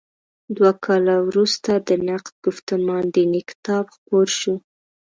دوه 0.55 0.71
کاله 0.85 1.15
وروسته 1.27 1.71
د 1.87 1.89
«نقد 2.07 2.33
ګفتمان 2.45 3.03
دیني» 3.15 3.41
کتاب 3.49 3.83
خپور 3.95 4.27
شو. 4.39 4.53